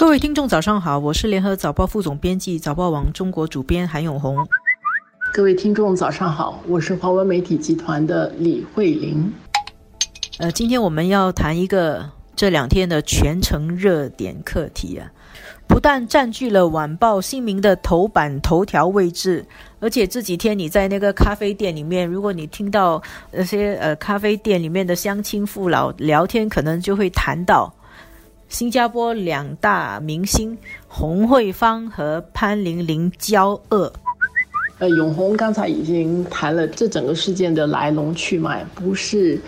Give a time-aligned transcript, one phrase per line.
[0.00, 4.34] 各位听众，早上好，我是联合早报副总编辑、早报网中国主编韩永红。
[5.30, 9.30] 各位听众，早上好，我是华文媒体集团的李慧玲。
[10.38, 15.06] 呃，今天我们要谈一个这两天的全程热点课题啊，
[15.68, 19.44] 不但占据了晚报新民的头版头条位置，
[19.80, 27.70] 而且这几天你在那个咖啡店里面，如果你听到那些呃咖啡店里面的乡亲父老聊天，可能就会谈到。
[28.50, 30.58] 新加坡两大明星
[30.88, 33.90] 洪慧芳和潘玲玲交恶。
[34.80, 39.40] 呃，永红刚才已经谈了这整个事件的来龙去脉，不是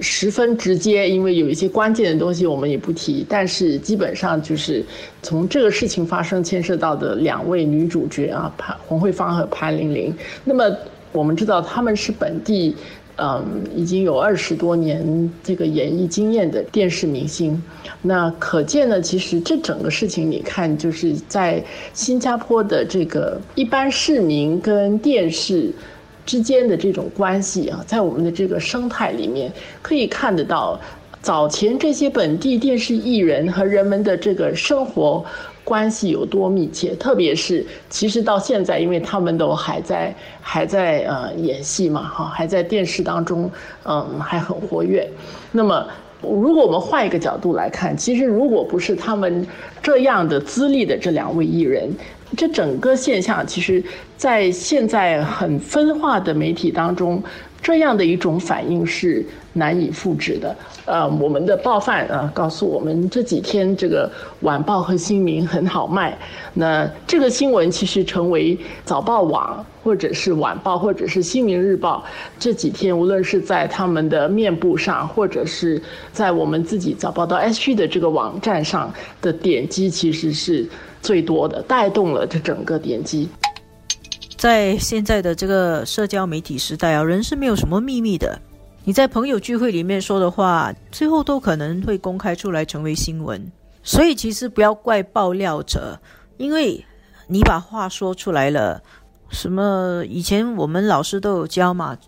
[0.00, 3.24] 十分直接，因为有一些关键的东西我们也不提。
[3.28, 4.84] 但是基本上就是
[5.22, 10.12] 从这个事情发生牵涉到的两位女主角啊，潘洪慧芳和潘玲玲。
[10.42, 10.68] 那么
[11.12, 12.76] 我们知道他们是本地。
[13.20, 17.60] 嗯，已经有二十多年这个演艺经验的电视明星，
[18.00, 21.60] 那可见呢，其实这整个事情，你看就是在
[21.92, 25.72] 新加坡的这个一般市民跟电视
[26.24, 29.52] 之间的这种关系啊，在我们的这个生态里面
[29.82, 30.80] 可以看得到，
[31.20, 35.24] 早前这些本地电视艺人和人们的这个生活。
[35.68, 36.94] 关系有多密切？
[36.94, 43.50] 特别是其实到现在，因为他们都还在还在呃演戏嘛，哈，还在电视当中，
[43.84, 45.06] 嗯，还很活跃。
[45.52, 45.86] 那么，
[46.22, 49.46] 如果我们换一个角度来看，其实如果不是他们
[49.82, 51.94] 这样的资历的这两位艺人，
[52.34, 53.84] 这整个现象，其实
[54.16, 57.22] 在现在很分化的媒体当中。
[57.68, 60.56] 这样的一种反应是难以复制的。
[60.86, 66.16] 呃，我们的报贩啊告诉我们，这几天这个晚报和新民很好卖。
[66.54, 72.02] 那这个新闻其实成为早报网或者是晚报或者是新民日报
[72.38, 75.78] 这几天，无论是在他们的面部上，或者是
[76.10, 80.66] 在我们自己早报到 S 区的这个网站上的点击，其实是
[81.02, 83.28] 最多的，带动了这整个点击。
[84.38, 88.40] 在现在的这个社交媒体时代啊，人是没有什么秘密的。
[88.84, 93.50] 你在朋友聚会里面说的话，最后都可能会公开出来成为新闻。
[93.82, 95.98] 所以其实不要怪爆料者，
[96.36, 96.84] 因为
[97.26, 98.80] 你把话说出来了。
[99.28, 101.98] 什么以前我们老师都有教嘛，“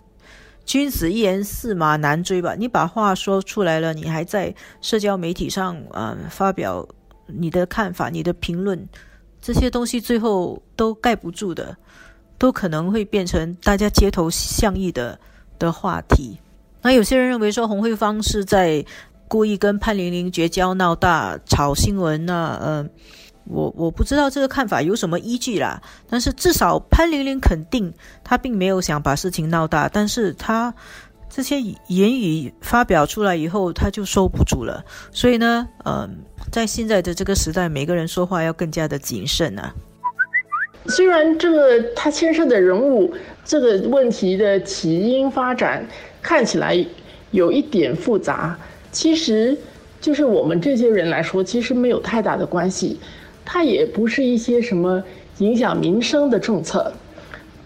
[0.64, 2.54] 君子一言，驷马难追”吧。
[2.56, 6.86] 你把话说出来了，你还在社交媒体上啊发表
[7.26, 8.88] 你的看法、你的评论，
[9.42, 11.76] 这些东西最后都盖不住的。
[12.40, 15.16] 都可能会变成大家街头巷议的
[15.58, 16.38] 的话题。
[16.80, 18.82] 那有些人认为说洪慧芳是在
[19.28, 22.88] 故意跟潘玲玲绝交闹大炒新闻那呃，
[23.44, 25.82] 我我不知道这个看法有什么依据啦。
[26.08, 27.92] 但是至少潘玲玲肯定
[28.24, 30.72] 她并没有想把事情闹大，但是她
[31.28, 34.82] 这些言语发表出来以后，她就收不住了。
[35.12, 36.08] 所以呢，呃，
[36.50, 39.74] 在现在的这个时代，每个人说话要更加的谨慎啊。
[40.86, 43.12] 虽然这个他牵涉的人物
[43.44, 45.86] 这个问题的起因发展
[46.22, 46.84] 看起来
[47.30, 48.58] 有一点复杂，
[48.90, 49.56] 其实
[50.00, 52.98] 就是我们这些人来说，其实没有太大的关系。
[53.44, 55.02] 它也不是一些什么
[55.38, 56.92] 影响民生的政策，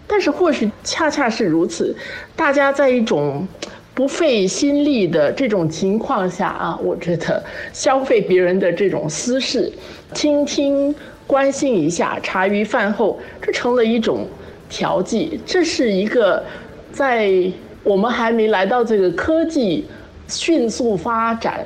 [0.07, 1.95] 但是或许恰恰是如此，
[2.35, 3.47] 大家在一种
[3.93, 9.71] 不费心力的这种情况下啊，我觉得消费别人的这种私事，
[10.13, 10.93] 倾听。
[11.27, 14.27] 关心一下，茶余饭后，这成了一种
[14.69, 15.39] 调剂。
[15.45, 16.43] 这是一个
[16.91, 17.31] 在
[17.83, 19.85] 我们还没来到这个科技
[20.27, 21.65] 迅速发展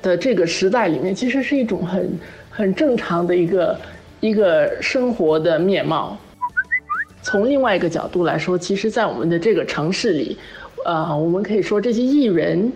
[0.00, 3.78] 的这个时代里面，其实是一种很很正常的一个
[4.20, 6.16] 一个生活的面貌。
[7.22, 10.38] 从另外一个角度来说，其实，在我们的这个城市里，
[10.86, 12.72] 呃，我们可以说这些艺人，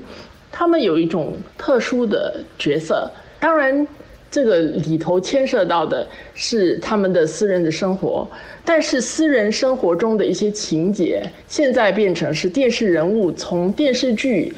[0.53, 3.11] 他们有一种特殊的角色。
[3.41, 3.89] 当然。
[4.31, 8.29] 这个里头牵涉到的是他们的私人的生活，
[8.63, 14.53] 但是私人生活中的一些情节，现在变成是电视人物从电视剧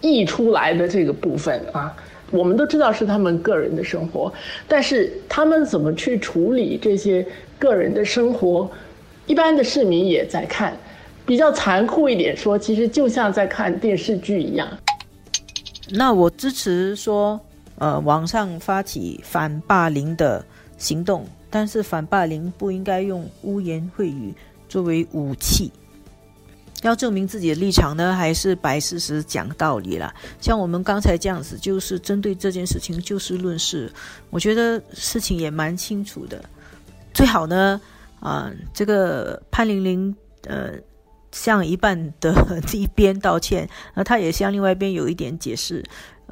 [0.00, 1.94] 溢出来的这个部分啊。
[2.32, 4.32] 我们都知道是他们个人的生活，
[4.66, 7.24] 但是他们怎么去处理这些
[7.58, 8.68] 个人的生活，
[9.26, 10.76] 一般的市民也在看。
[11.24, 14.66] 比较残酷一点说，其实就像在看电视剧一样。
[15.92, 17.40] 那我支持说。
[17.82, 20.44] 呃，网上发起反霸凌的
[20.78, 24.32] 行动，但是反霸凌不应该用污言秽语
[24.68, 25.68] 作为武器。
[26.82, 30.14] 要证明自己的立场呢，还是摆事实、讲道理啦？
[30.40, 33.92] 像我们刚才这样子，就是针对这件事情就事论事。
[34.30, 36.40] 我觉得事情也蛮清楚的。
[37.12, 37.80] 最好呢，
[38.20, 40.74] 啊，这个潘玲玲，呃，
[41.32, 42.32] 向一半的
[42.72, 45.84] 一边道歉，那他也向另外一边有一点解释。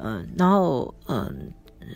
[0.03, 1.51] 嗯，然后嗯，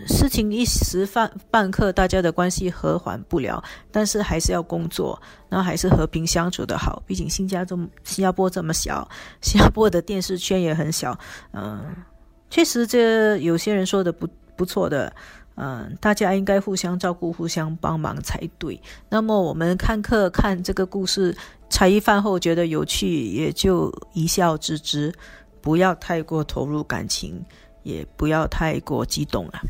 [0.08, 5.20] 事情一时半半刻大家的关系和缓不了，但是还是要工作，
[5.50, 7.02] 然后还是和平相处的好。
[7.06, 9.08] 毕竟新加这新加坡这么小，
[9.42, 11.18] 新加坡的电视圈也很小，
[11.54, 11.96] 嗯，
[12.50, 15.12] 确实这有些人说的不不错的。
[15.58, 18.78] 嗯，大家应该互相照顾、互相帮忙才对。
[19.08, 21.34] 那么我们看客看这个故事，
[21.70, 25.14] 茶余饭后觉得有趣，也就一笑置之，
[25.62, 27.42] 不要太过投入感情，
[27.86, 29.62] 也不要太过激动了。